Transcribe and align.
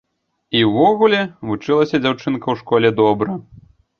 І 0.59 0.61
ўвогуле, 0.69 1.19
вучылася 1.51 2.01
дзяўчынка 2.05 2.45
ў 2.55 2.61
школе 2.61 2.89
добра. 3.01 3.37